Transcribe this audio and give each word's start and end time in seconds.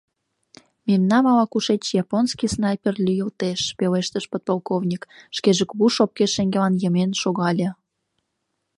—Мемнам 0.87 1.25
ала-кушеч 1.31 1.83
японский 2.03 2.51
снайпер 2.55 2.95
лӱйылтеш,— 3.05 3.61
пелештыш 3.77 4.25
подполковник, 4.31 5.01
шкеже 5.37 5.63
кугу 5.69 5.87
шопке 5.95 6.25
шеҥгелан 6.33 6.73
йымен 6.81 7.11
шогале. 7.21 7.69